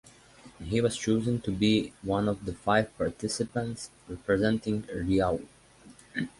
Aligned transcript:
He 0.63 0.81
was 0.81 0.97
chosen 0.97 1.41
to 1.41 1.51
be 1.51 1.93
one 2.01 2.27
of 2.27 2.45
the 2.45 2.55
five 2.55 2.97
participants 2.97 3.91
representing 4.09 4.81
Riau. 4.85 5.45